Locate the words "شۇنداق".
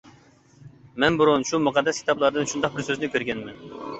2.53-2.75